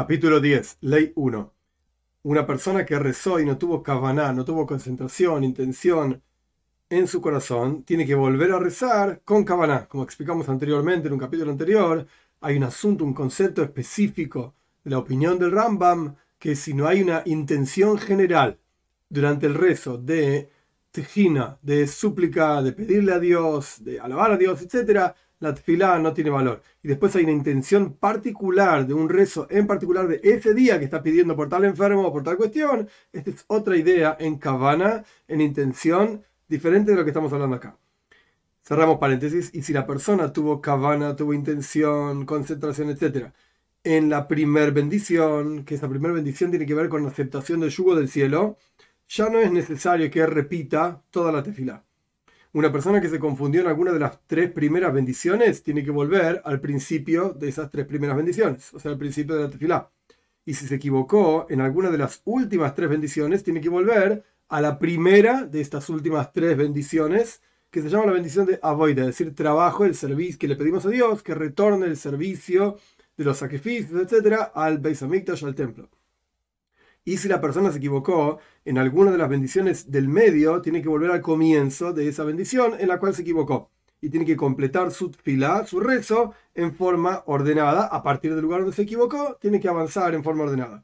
[0.00, 1.52] Capítulo 10, Ley 1.
[2.22, 6.22] Una persona que rezó y no tuvo kavaná, no tuvo concentración, intención
[6.88, 9.86] en su corazón, tiene que volver a rezar con kavaná.
[9.88, 12.06] Como explicamos anteriormente en un capítulo anterior,
[12.40, 17.02] hay un asunto, un concepto específico de la opinión del Rambam, que si no hay
[17.02, 18.58] una intención general
[19.10, 20.48] durante el rezo de
[20.92, 26.12] tejina, de súplica, de pedirle a Dios, de alabar a Dios, etc., la tefilá no
[26.14, 26.62] tiene valor.
[26.82, 30.84] Y después hay una intención particular de un rezo en particular de ese día que
[30.84, 32.88] está pidiendo por tal enfermo o por tal cuestión.
[33.12, 37.76] Esta es otra idea en cabana, en intención, diferente de lo que estamos hablando acá.
[38.62, 39.50] Cerramos paréntesis.
[39.54, 43.32] Y si la persona tuvo cabana, tuvo intención, concentración, etc.,
[43.82, 47.70] en la primer bendición, que esa primera bendición tiene que ver con la aceptación del
[47.70, 48.58] yugo del cielo,
[49.08, 51.84] ya no es necesario que repita toda la tefilá.
[52.52, 56.42] Una persona que se confundió en alguna de las tres primeras bendiciones tiene que volver
[56.44, 59.90] al principio de esas tres primeras bendiciones, o sea, al principio de la tefilá.
[60.44, 64.60] Y si se equivocó en alguna de las últimas tres bendiciones, tiene que volver a
[64.60, 69.06] la primera de estas últimas tres bendiciones, que se llama la bendición de avoida, es
[69.06, 72.78] decir, trabajo, el servicio que le pedimos a Dios, que retorne el servicio
[73.16, 75.88] de los sacrificios, etcétera, al Beis Hamikdash, al templo.
[77.10, 80.88] Y si la persona se equivocó en alguna de las bendiciones del medio, tiene que
[80.88, 83.68] volver al comienzo de esa bendición en la cual se equivocó.
[84.00, 87.86] Y tiene que completar su fila, su rezo, en forma ordenada.
[87.86, 90.82] A partir del lugar donde se equivocó, tiene que avanzar en forma ordenada.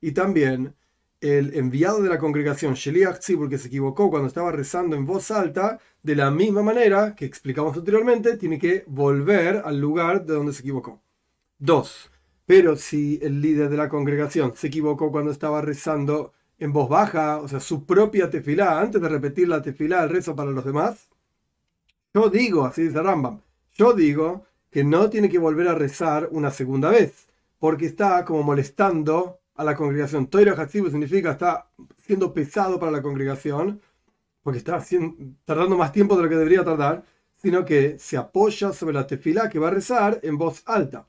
[0.00, 0.74] Y también
[1.20, 5.30] el enviado de la congregación, Sheliach Tzibur, que se equivocó cuando estaba rezando en voz
[5.30, 10.52] alta, de la misma manera que explicamos anteriormente, tiene que volver al lugar de donde
[10.52, 11.00] se equivocó.
[11.60, 12.10] 2.
[12.48, 17.36] Pero si el líder de la congregación se equivocó cuando estaba rezando en voz baja,
[17.42, 21.10] o sea, su propia tefilá, antes de repetir la tefilá, el rezo para los demás,
[22.14, 23.42] yo digo, así dice Rambam,
[23.74, 28.42] yo digo que no tiene que volver a rezar una segunda vez, porque está como
[28.42, 30.28] molestando a la congregación.
[30.28, 33.82] Toiro Hatzibu significa está siendo pesado para la congregación,
[34.42, 34.82] porque está
[35.44, 37.04] tardando más tiempo de lo que debería tardar,
[37.36, 41.06] sino que se apoya sobre la tefilá que va a rezar en voz alta.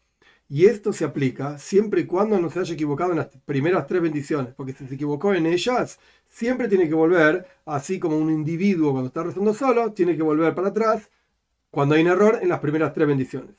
[0.52, 4.02] Y esto se aplica siempre y cuando no se haya equivocado en las primeras tres
[4.02, 8.92] bendiciones, porque si se equivocó en ellas, siempre tiene que volver, así como un individuo
[8.92, 11.12] cuando está rezando solo, tiene que volver para atrás
[11.70, 13.56] cuando hay un error en las primeras tres bendiciones.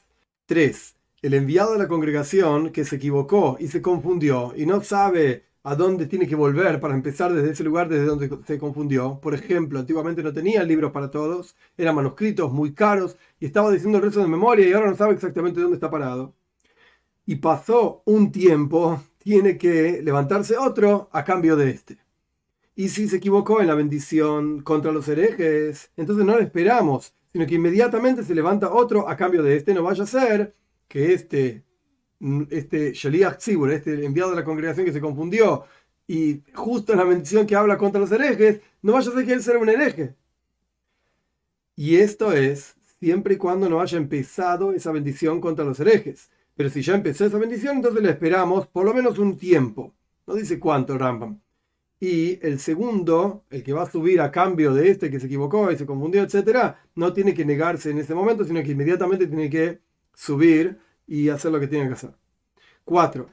[0.47, 0.97] 3.
[1.23, 5.77] El enviado de la congregación que se equivocó y se confundió y no sabe a
[5.77, 9.21] dónde tiene que volver para empezar desde ese lugar desde donde se confundió.
[9.21, 13.99] Por ejemplo, antiguamente no tenía libros para todos, eran manuscritos muy caros y estaba diciendo
[13.99, 16.35] el rezo de memoria y ahora no sabe exactamente dónde está parado
[17.31, 21.99] y pasó un tiempo, tiene que levantarse otro a cambio de este.
[22.75, 27.47] Y si se equivocó en la bendición contra los herejes, entonces no lo esperamos, sino
[27.47, 29.73] que inmediatamente se levanta otro a cambio de este.
[29.73, 30.57] No vaya a ser
[30.89, 31.63] que este,
[32.51, 35.67] este Shaliach Tzibur, este enviado de la congregación que se confundió,
[36.09, 39.35] y justo en la bendición que habla contra los herejes, no vaya a ser que
[39.35, 40.17] él sea un hereje.
[41.77, 46.29] Y esto es siempre y cuando no haya empezado esa bendición contra los herejes.
[46.61, 49.95] Pero si ya empezó esa bendición, entonces le esperamos por lo menos un tiempo.
[50.27, 51.41] No dice cuánto Rambam.
[51.99, 55.73] Y el segundo, el que va a subir a cambio de este que se equivocó
[55.73, 59.49] y se confundió, etc., no tiene que negarse en ese momento, sino que inmediatamente tiene
[59.49, 59.81] que
[60.13, 62.11] subir y hacer lo que tiene que hacer.
[62.85, 63.31] Cuatro.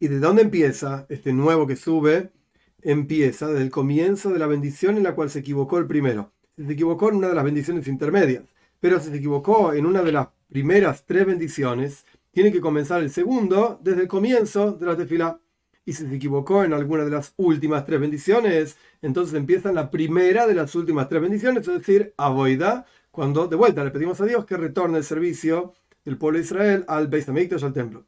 [0.00, 2.32] ¿Y de dónde empieza este nuevo que sube?
[2.80, 6.32] Empieza desde el comienzo de la bendición en la cual se equivocó el primero.
[6.56, 8.42] Se equivocó en una de las bendiciones intermedias,
[8.80, 13.78] pero se equivocó en una de las primeras tres bendiciones, tiene que comenzar el segundo
[13.82, 15.40] desde el comienzo de la tefila.
[15.84, 20.46] Y si se equivocó en alguna de las últimas tres bendiciones, entonces empieza la primera
[20.46, 24.46] de las últimas tres bendiciones, es decir, Aboida, cuando de vuelta le pedimos a Dios
[24.46, 28.06] que retorne el servicio del pueblo de Israel al Beis Hamikdash, al templo.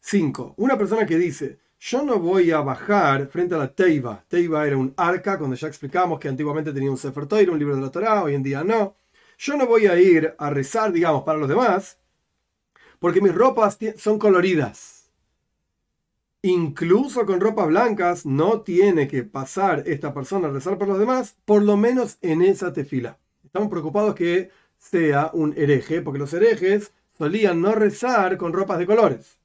[0.00, 0.54] 5.
[0.58, 4.24] Una persona que dice, yo no voy a bajar frente a la Teiva.
[4.28, 7.74] Teiva era un arca, cuando ya explicamos que antiguamente tenía un Sefer Torah, un libro
[7.74, 8.96] de la Torah, hoy en día no.
[9.38, 11.98] Yo no voy a ir a rezar, digamos, para los demás,
[13.04, 15.10] porque mis ropas son coloridas.
[16.40, 21.36] Incluso con ropas blancas no tiene que pasar esta persona a rezar por los demás,
[21.44, 23.18] por lo menos en esa tefila.
[23.44, 24.48] Estamos preocupados que
[24.78, 29.36] sea un hereje, porque los herejes solían no rezar con ropas de colores.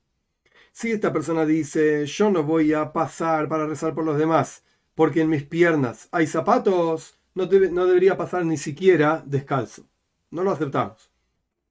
[0.72, 4.64] Si esta persona dice, yo no voy a pasar para rezar por los demás,
[4.96, 9.84] porque en mis piernas hay zapatos, no, no debería pasar ni siquiera descalzo.
[10.32, 11.12] No lo aceptamos.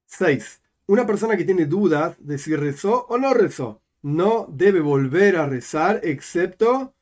[0.05, 5.37] 6 una persona que tiene dudas de si rezó o no rezó, no debe volver
[5.37, 6.95] a rezar excepto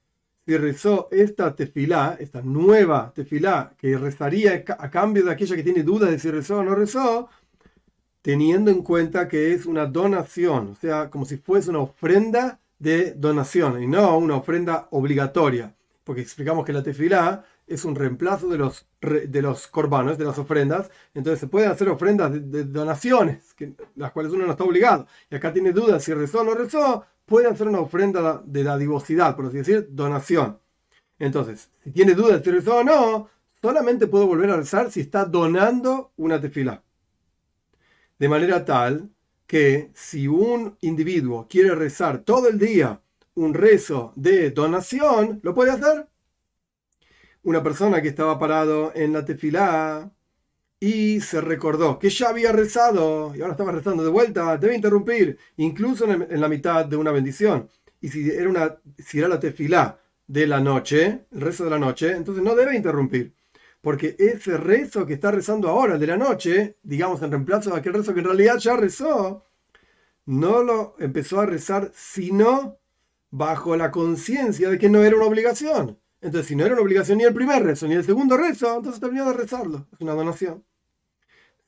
[0.45, 5.83] si rezó esta tefilá, esta nueva tefilá, que rezaría a cambio de aquella que tiene
[5.83, 7.29] dudas de si rezó o no rezó,
[8.23, 13.13] teniendo en cuenta que es una donación, o sea, como si fuese una ofrenda de
[13.15, 18.59] donación y no una ofrenda obligatoria, porque explicamos que la tefilá es un reemplazo de
[18.59, 23.55] los, de los corbanos, de las ofrendas, entonces se pueden hacer ofrendas de, donaciones,
[23.97, 27.05] las cuales uno no está obligado, y acá tiene dudas si rezó o no rezó,
[27.25, 30.59] puede hacer una ofrenda de dadivosidad, por así decir, donación.
[31.19, 33.29] Entonces, si tiene dudas si rezó o no,
[33.61, 36.83] solamente puede volver a rezar si está donando una tefilá.
[38.19, 39.11] De manera tal
[39.47, 43.01] que si un individuo quiere rezar todo el día
[43.35, 46.09] un rezo de donación, lo puede hacer.
[47.47, 50.11] Una persona que estaba parado en la tefilá
[50.81, 55.39] y se recordó que ya había rezado y ahora estaba rezando de vuelta, debe interrumpir,
[55.57, 57.69] incluso en, la mitad de una bendición.
[58.01, 59.97] Y si era, una, si era la tefilá
[60.27, 63.33] de la noche, el rezo de la noche, entonces no debe interrumpir.
[63.81, 67.77] Porque ese rezo que está rezando ahora, el de la noche, digamos en reemplazo de
[67.77, 69.45] aquel rezo que en realidad ya rezó,
[70.25, 72.81] no lo empezó a rezar sino
[73.31, 76.01] bajo la conciencia de que no era una obligación.
[76.27, 79.01] Entonces, si no era una obligación ni el primer rezo ni el segundo rezo, entonces
[79.01, 79.87] terminó de rezarlo.
[79.93, 80.65] Es una donación.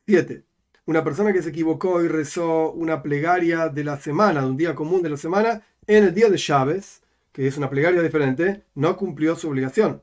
[0.04, 0.42] 7.
[0.86, 4.74] Una persona que se equivocó y rezó una plegaria de la semana, de un día
[4.74, 8.96] común de la semana, en el día de Chávez, que es una plegaria diferente, no
[8.96, 10.02] cumplió su obligación.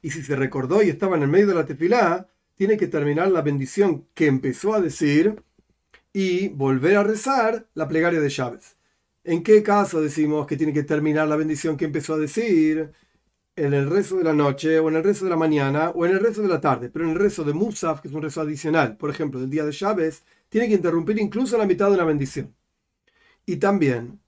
[0.00, 3.32] Y si se recordó y estaba en el medio de la tefilá, tiene que terminar
[3.32, 5.42] la bendición que empezó a decir
[6.12, 8.76] y volver a rezar la plegaria de Chávez.
[9.24, 12.92] ¿En qué caso decimos que tiene que terminar la bendición que empezó a decir?
[13.56, 16.12] En el rezo de la noche, o en el rezo de la mañana, o en
[16.12, 16.88] el rezo de la tarde.
[16.88, 19.64] Pero en el rezo de Musaf, que es un rezo adicional, por ejemplo, del día
[19.64, 22.54] de Chávez, tiene que interrumpir incluso la mitad de la bendición.
[23.46, 24.20] Y también,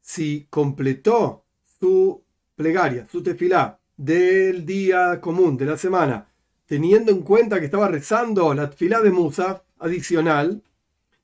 [0.00, 1.44] si completó
[1.78, 2.22] su
[2.56, 6.26] plegaria, su tefilá, del día común, de la semana,
[6.66, 10.62] teniendo en cuenta que estaba rezando la tefilá de Musaf adicional,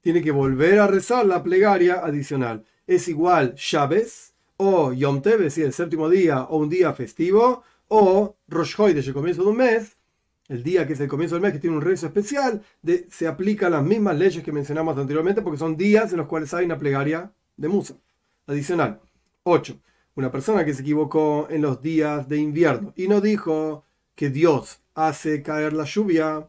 [0.00, 2.64] tiene que volver a rezar la plegaria adicional.
[2.86, 8.36] Es igual Chávez o Yom Tov, si el séptimo día o un día festivo, o
[8.48, 9.96] Rosh desde el comienzo de un mes,
[10.48, 12.62] el día que es el comienzo del mes, que tiene un rezo especial,
[13.10, 16.64] se aplican las mismas leyes que mencionamos anteriormente, porque son días en los cuales hay
[16.64, 17.96] una plegaria de Musa.
[18.46, 19.00] Adicional.
[19.44, 19.78] 8.
[20.14, 23.84] Una persona que se equivocó en los días de invierno y no dijo
[24.14, 26.48] que Dios hace caer la lluvia,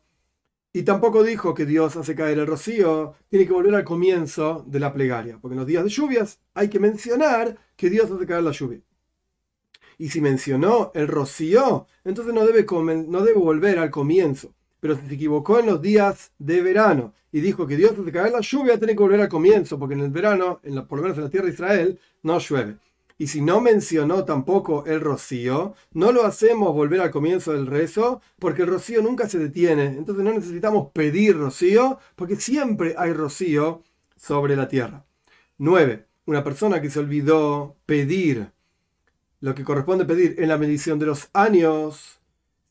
[0.71, 4.79] y tampoco dijo que Dios hace caer el rocío, tiene que volver al comienzo de
[4.79, 8.43] la plegaria, porque en los días de lluvias hay que mencionar que Dios hace caer
[8.43, 8.81] la lluvia.
[9.97, 12.65] Y si mencionó el rocío, entonces no debe,
[13.07, 14.53] no debe volver al comienzo.
[14.79, 18.31] Pero si se equivocó en los días de verano y dijo que Dios hace caer
[18.31, 21.17] la lluvia, tiene que volver al comienzo, porque en el verano, en por lo menos
[21.17, 22.77] en la tierra de Israel, no llueve.
[23.21, 28.21] Y si no mencionó tampoco el rocío, no lo hacemos volver al comienzo del rezo,
[28.39, 29.87] porque el rocío nunca se detiene.
[29.87, 33.83] Entonces no necesitamos pedir rocío, porque siempre hay rocío
[34.15, 35.05] sobre la tierra.
[35.57, 36.05] 9.
[36.27, 38.53] Una persona que se olvidó pedir
[39.41, 42.21] lo que corresponde pedir en la bendición de los años,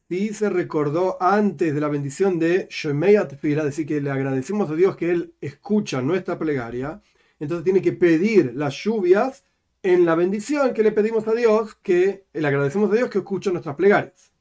[0.09, 4.75] si se recordó antes de la bendición de Shemeyat Fila, decir que le agradecemos a
[4.75, 7.03] Dios que Él escucha nuestra plegaria,
[7.39, 9.45] entonces tiene que pedir las lluvias
[9.83, 13.51] en la bendición que le pedimos a Dios, que le agradecemos a Dios que escucha
[13.51, 14.33] nuestras plegarias.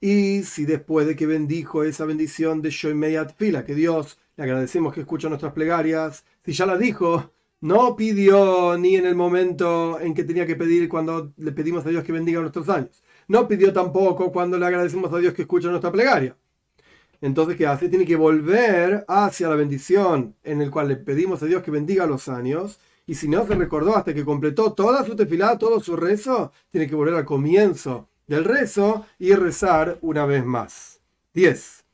[0.00, 4.94] Y si después de que bendijo esa bendición de Shoimeyat Fila, que Dios le agradecemos
[4.94, 10.14] que escucha nuestras plegarias, si ya la dijo, no pidió ni en el momento en
[10.14, 13.72] que tenía que pedir cuando le pedimos a Dios que bendiga nuestros años, no pidió
[13.72, 16.36] tampoco cuando le agradecemos a Dios que escucha nuestra plegaria.
[17.20, 17.88] Entonces, ¿qué hace?
[17.88, 22.06] Tiene que volver hacia la bendición en el cual le pedimos a Dios que bendiga
[22.06, 25.96] los años y si no se recordó hasta que completó toda su tefilá, todo su
[25.96, 31.00] rezo, tiene que volver al comienzo del rezo y rezar una vez más.
[31.32, 31.84] 10.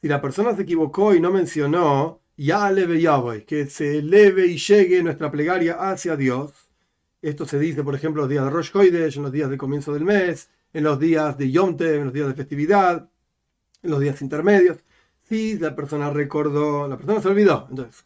[0.00, 4.58] Si la persona se equivocó y no mencionó, ya leve Yahweh, que se eleve y
[4.58, 6.50] llegue nuestra plegaria hacia Dios.
[7.22, 9.94] Esto se dice, por ejemplo, los días de Rosh Hoidesh, en los días del comienzo
[9.94, 13.08] del mes, en los días de Yom Tov, en los días de festividad,
[13.84, 14.78] en los días intermedios.
[15.28, 17.68] Si la persona recordó, la persona se olvidó.
[17.70, 18.04] Entonces,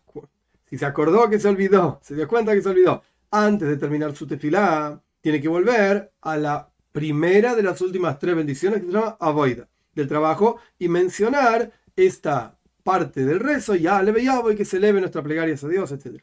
[0.68, 4.14] si se acordó que se olvidó, se dio cuenta que se olvidó, antes de terminar
[4.14, 8.92] su tefilá, tiene que volver a la primera de las últimas tres bendiciones que se
[8.92, 14.64] llama Avoida, del trabajo, y mencionar esta parte del rezo, ya le veía y que
[14.64, 16.22] se eleve nuestra plegaria a Dios, etc.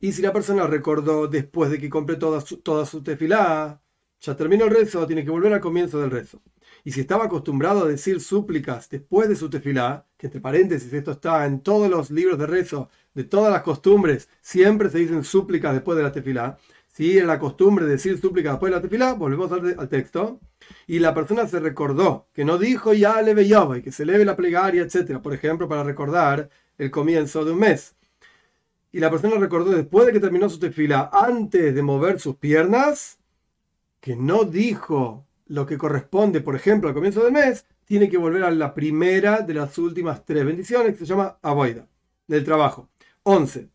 [0.00, 3.82] Y si la persona recordó después de que completó toda su, toda tefilá,
[4.20, 6.40] ya terminó el rezo, tiene que volver al comienzo del rezo.
[6.84, 11.12] Y si estaba acostumbrado a decir súplicas después de su tefilá, que entre paréntesis esto
[11.12, 15.74] está en todos los libros de rezo, de todas las costumbres, siempre se dicen súplicas
[15.74, 16.56] después de la tefilá.
[16.86, 20.38] Si era la costumbre de decir súplicas después de la tefilá, volvemos al, texto.
[20.86, 24.36] Y la persona se recordó que no dijo ya le y que se leve la
[24.36, 25.18] plegaria, etc.
[25.20, 26.48] Por ejemplo, para recordar
[26.78, 27.96] el comienzo de un mes.
[28.92, 33.18] y la persona recordó después de que terminó su tefila, antes de mover sus piernas,
[34.00, 38.44] que no dijo lo que corresponde, por ejemplo, al comienzo del mes, tiene que volver
[38.44, 41.88] a la primera de las últimas tres bendiciones, que se llama Avoida,
[42.28, 42.88] del trabajo.
[43.30, 43.68] 11.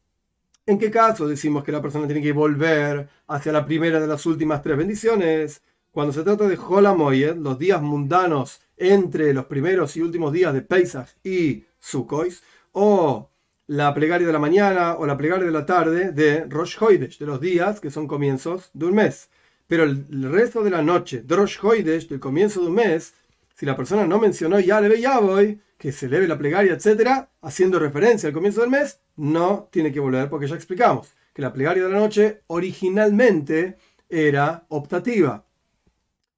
[0.65, 4.25] ¿En qué caso decimos que la persona tiene que volver hacia la primera de las
[4.25, 5.61] últimas tres bendiciones?
[5.91, 10.63] Cuando se trata de Holamoyed, los días mundanos entre los primeros y últimos días de
[10.63, 12.33] Pesach y Sukkot,
[12.71, 13.29] o
[13.67, 17.27] la plegaria de la mañana o la plegaria de la tarde de Rosh Hoidesh, de
[17.27, 19.29] los días que son comienzos de un mes.
[19.67, 23.13] Pero el, resto de la noche de Rosh Hoidesh, del comienzo de un mes,
[23.53, 27.29] si la persona no mencionó ya le ya voy, que se leve la plegaria, etcétera,
[27.43, 31.53] haciendo referencia al comienzo del mes, no tiene que volver, porque ya explicamos que la
[31.53, 33.77] plegaria de la noche originalmente
[34.09, 35.45] era optativa.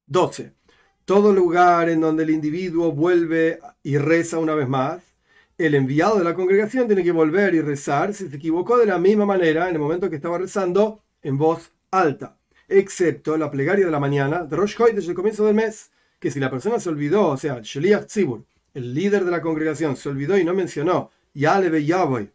[0.08, 0.54] 12.
[1.04, 5.02] Todo lugar en donde el individuo vuelve y reza una vez más,
[5.58, 8.98] el enviado de la congregación tiene que volver y rezar si se equivocó de la
[8.98, 13.92] misma manera en el momento que estaba rezando en voz alta, excepto la plegaria de
[13.92, 17.28] la mañana de Rosh desde el comienzo del mes, que si la persona se olvidó,
[17.28, 21.86] o sea, Sheliach Tzibur, el líder de la congregación, se olvidó y no mencionó Yaleve
[21.86, 22.32] Yavoy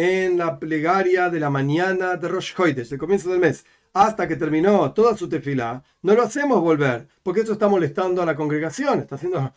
[0.00, 4.36] en la plegaria de la mañana de Rosh desde el comienzo del mes, hasta que
[4.36, 9.00] terminó toda su tefilá, no lo hacemos volver, porque eso está molestando a la congregación,
[9.00, 9.52] está haciendo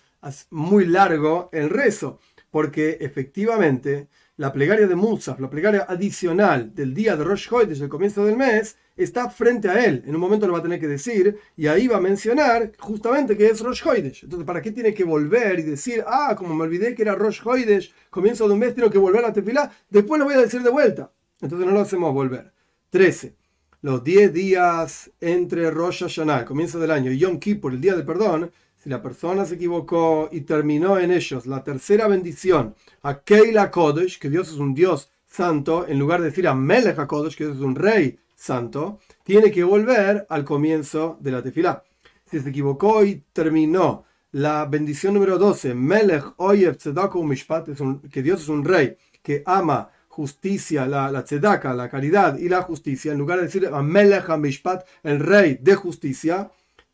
[0.50, 2.20] muy largo el rezo
[2.50, 4.08] porque efectivamente
[4.42, 8.26] la plegaria de Musaf, la plegaria adicional del día de Rosh Hoy desde el comienzo
[8.26, 10.02] del mes, está frente a él.
[10.08, 13.38] En un momento lo va a tener que decir y ahí va a mencionar justamente
[13.38, 14.24] que es Rosh Hoidesh.
[14.24, 17.42] Entonces, ¿para qué tiene que volver y decir, ah, como me olvidé que era Rosh
[17.46, 19.72] Hoidesh, comienzo de un mes tengo que volver a tefilá?
[19.92, 21.12] Después lo voy a decir de vuelta.
[21.40, 22.52] Entonces no lo hacemos volver.
[22.90, 23.36] 13.
[23.84, 28.06] Los 10 días entre Rosh Hashanah, comienzo del año, y Yom Kippur, el día del
[28.06, 32.74] perdón, si la persona se equivocó y terminó en ellos la tercera bendición,
[33.04, 37.06] a Keila Kodesh, que Dios es un Dios santo, en lugar de decir a Melech
[37.06, 41.84] Kodesh, que Dios es un rey santo, tiene que volver al comienzo de la tefilá.
[42.26, 47.70] Si se equivocó y terminó la bendición número 12, Melech Oyev Tzedaka Mishpat,
[48.12, 52.64] que Dios es un rey que ama justicia, la, la tzedaka, la caridad y la
[52.64, 56.50] justicia, en lugar de decir a Melech Mishpat, el rey de justicia,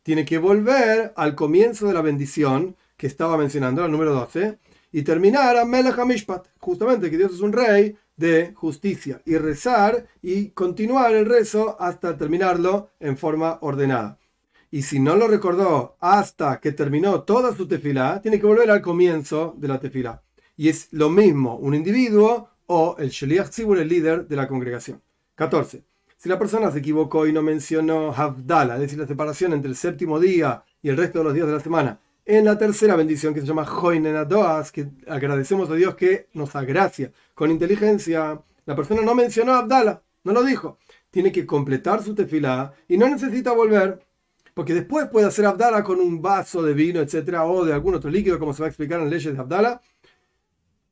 [0.08, 4.58] tiene que volver al comienzo de la bendición que estaba mencionando, el número 12,
[4.90, 5.66] y terminar a
[6.60, 12.16] justamente que Dios es un rey de justicia, y rezar y continuar el rezo hasta
[12.16, 14.18] terminarlo en forma ordenada.
[14.70, 18.80] Y si no lo recordó hasta que terminó toda su tefilá, tiene que volver al
[18.80, 20.22] comienzo de la tefilá.
[20.56, 25.02] Y es lo mismo un individuo o el Sheliach Tzibur, el líder de la congregación.
[25.34, 25.84] 14.
[26.18, 29.76] Si la persona se equivocó y no mencionó Havdala, es decir, la separación entre el
[29.76, 33.32] séptimo día y el resto de los días de la semana, en la tercera bendición
[33.32, 39.02] que se llama Joinenadoas, que agradecemos a Dios que nos agracia con inteligencia, la persona
[39.02, 40.78] no mencionó Abdala, no lo dijo.
[41.12, 44.04] Tiene que completar su tefilá y no necesita volver,
[44.54, 48.10] porque después puede hacer Abdala con un vaso de vino, etcétera, o de algún otro
[48.10, 49.80] líquido, como se va a explicar en leyes de Abdala.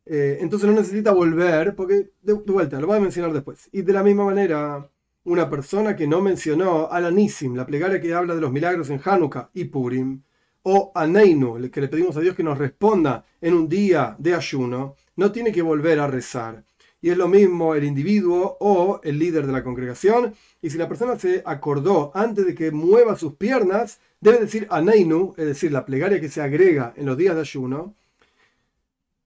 [0.06, 3.68] Eh, entonces no necesita volver, porque de, vuelta, lo voy a mencionar después.
[3.72, 4.88] Y de la misma manera,
[5.26, 9.00] una persona que no mencionó a la la plegaria que habla de los milagros en
[9.04, 10.22] Hanukkah y Purim,
[10.62, 14.34] o a Neinu, que le pedimos a Dios que nos responda en un día de
[14.34, 16.64] ayuno, no tiene que volver a rezar.
[17.00, 20.34] Y es lo mismo el individuo o el líder de la congregación.
[20.62, 24.80] Y si la persona se acordó antes de que mueva sus piernas, debe decir a
[24.80, 27.94] Neinu, es decir, la plegaria que se agrega en los días de ayuno,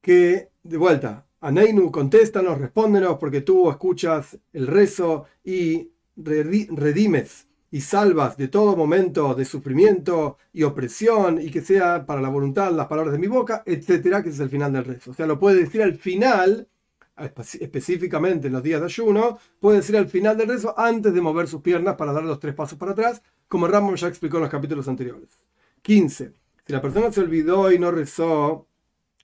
[0.00, 8.36] que, de vuelta, Aneinu, contéstanos, respóndenos, porque tú escuchas el rezo y redimes y salvas
[8.36, 13.12] de todo momento de sufrimiento y opresión y que sea para la voluntad las palabras
[13.12, 15.12] de mi boca, etcétera, que es el final del rezo.
[15.12, 16.68] O sea, lo puede decir al final,
[17.16, 21.46] específicamente en los días de ayuno, puede decir al final del rezo antes de mover
[21.46, 24.50] sus piernas para dar los tres pasos para atrás, como Ramón ya explicó en los
[24.50, 25.38] capítulos anteriores.
[25.82, 26.32] 15.
[26.66, 28.66] Si la persona se olvidó y no rezó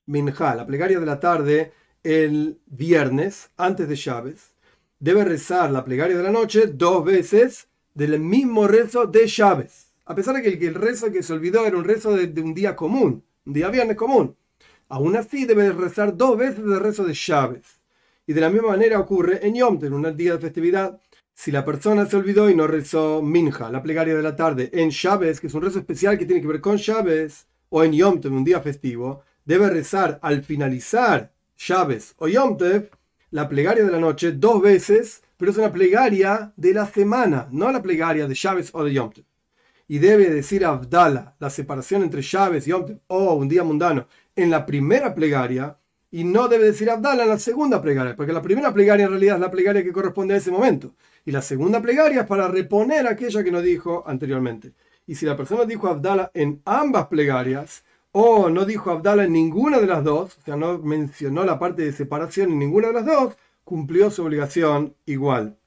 [0.06, 1.72] Minja, la plegaria de la tarde,
[2.06, 4.54] el viernes, antes de Chávez,
[5.00, 9.92] debe rezar la plegaria de la noche dos veces del mismo rezo de Chávez.
[10.04, 12.76] A pesar de que el, rezo que se olvidó era un rezo de, un día
[12.76, 14.36] común, un día viernes común.
[14.88, 17.80] Aún así debe rezar dos veces el rezo de Chávez.
[18.24, 21.00] Y de la misma manera ocurre en Yom en un día de festividad.
[21.34, 24.90] Si la persona se olvidó y no rezó Minja, la plegaria de la tarde, en
[24.90, 28.20] Chávez, que es un rezo especial que tiene que ver con Chávez, o en Yom
[28.22, 32.56] en un día festivo, debe rezar al finalizar Chávez o Yom
[33.30, 37.70] la plegaria de la noche dos veces, pero es una plegaria de la semana, no
[37.72, 39.10] la plegaria de Chávez o de Yom
[39.88, 44.50] Y debe decir Abdala, la separación entre Chávez y Yom o un día mundano, en
[44.50, 45.76] la primera plegaria
[46.10, 49.36] y no debe decir Abdala en la segunda plegaria, porque la primera plegaria en realidad
[49.36, 50.94] es la plegaria que corresponde a ese momento.
[51.24, 54.72] Y la segunda plegaria es para reponer aquella que no dijo anteriormente.
[55.06, 57.84] Y si la persona dijo Abdala en ambas plegarias,
[58.18, 61.82] o no dijo Abdala en ninguna de las dos, o sea, no mencionó la parte
[61.82, 65.58] de separación en ninguna de las dos, cumplió su obligación igual.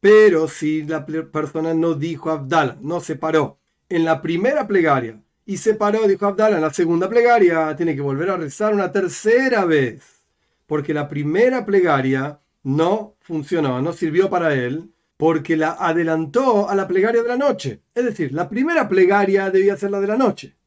[0.00, 3.58] Pero si la persona no dijo Abdala, no separó
[3.90, 8.00] en la primera plegaria y se paró, dijo Abdala, en la segunda plegaria tiene que
[8.00, 10.22] volver a rezar una tercera vez,
[10.66, 16.88] porque la primera plegaria no funcionó, no sirvió para él, porque la adelantó a la
[16.88, 17.82] plegaria de la noche.
[17.94, 20.57] Es decir, la primera plegaria debía ser la de la noche.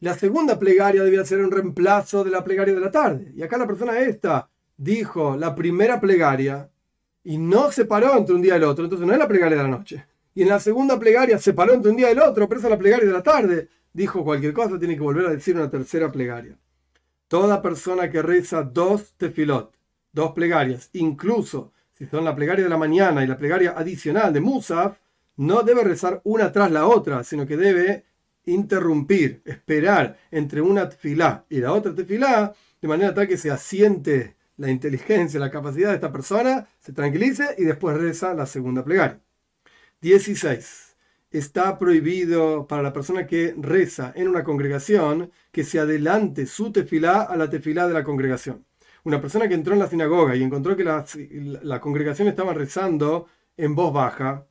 [0.00, 3.32] La segunda plegaria debía ser un reemplazo de la plegaria de la tarde.
[3.34, 6.70] Y acá la persona esta dijo la primera plegaria
[7.24, 8.84] y no se paró entre un día y el otro.
[8.84, 10.06] Entonces no es la plegaria de la noche.
[10.34, 12.70] Y en la segunda plegaria se paró entre un día y el otro, pero es
[12.70, 13.68] la plegaria de la tarde.
[13.92, 16.56] Dijo cualquier cosa, tiene que volver a decir una tercera plegaria.
[17.26, 19.74] Toda persona que reza dos tefilot,
[20.12, 24.40] dos plegarias, incluso si son la plegaria de la mañana y la plegaria adicional de
[24.40, 24.98] Musaf,
[25.36, 28.04] no debe rezar una tras la otra, sino que debe
[28.50, 34.36] interrumpir, esperar entre una tefilá y la otra tefilá, de manera tal que se asiente
[34.56, 39.20] la inteligencia, la capacidad de esta persona, se tranquilice y después reza la segunda plegaria.
[40.00, 40.96] 16.
[41.30, 47.22] Está prohibido para la persona que reza en una congregación que se adelante su tefilá
[47.22, 48.64] a la tefilá de la congregación
[49.04, 53.26] una persona que entró en la sinagoga y encontró que la, congregación estaba rezando
[53.56, 54.46] en voz baja,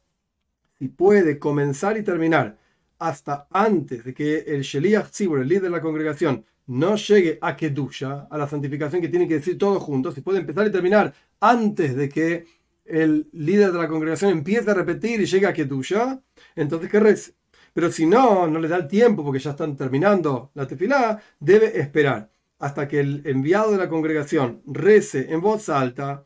[0.79, 2.57] si puede comenzar y terminar
[2.99, 7.55] hasta antes de que el Sheliach Tzibur, el líder de la congregación, no llegue a
[7.55, 11.13] Kedusha, a la santificación que tiene que decir todos juntos, si puede empezar y terminar
[11.39, 12.45] antes de que
[12.85, 16.21] el líder de la congregación empiece a repetir y llegue a Kedusha,
[16.55, 17.33] entonces que rece.
[17.73, 21.79] Pero si no, no le da el tiempo porque ya están terminando la tefilá, debe
[21.79, 26.25] esperar hasta que el enviado de la congregación rece en voz alta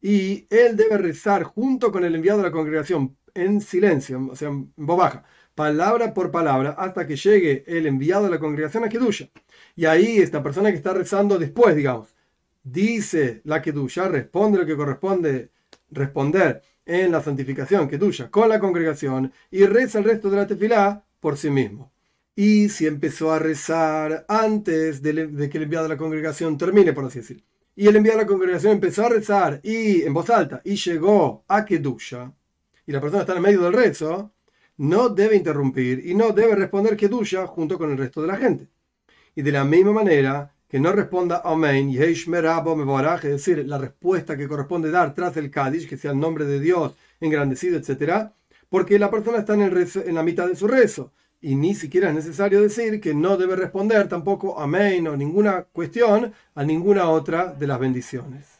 [0.00, 4.48] y él debe rezar junto con el enviado de la congregación en silencio, o sea,
[4.48, 8.88] en voz baja, palabra por palabra, hasta que llegue el enviado de la congregación a
[8.88, 9.28] Kedusha.
[9.76, 12.14] Y ahí esta persona que está rezando después, digamos,
[12.62, 15.50] dice la Kedusha, responde lo que corresponde
[15.90, 21.04] responder en la santificación Kedusha con la congregación y reza el resto de la tefilá
[21.20, 21.92] por sí mismo.
[22.34, 27.04] Y si empezó a rezar antes de, que el enviado de la congregación termine, por
[27.04, 27.44] así decir,
[27.76, 31.44] y el enviado de la congregación empezó a rezar y en voz alta y llegó
[31.46, 32.32] a Kedusha,
[32.86, 34.32] y la persona está en medio del rezo,
[34.76, 38.68] no debe interrumpir y no debe responder Kedusha junto con el resto de la gente.
[39.34, 44.90] Y de la misma manera que no responda Amén, es decir, la respuesta que corresponde
[44.90, 48.30] dar tras el Kadish, que sea el nombre de Dios engrandecido, etc.,
[48.70, 52.14] porque la persona está en, en la mitad de su rezo y ni siquiera es
[52.14, 57.66] necesario decir que no debe responder tampoco amén o ninguna cuestión a ninguna otra de
[57.66, 58.51] las bendiciones.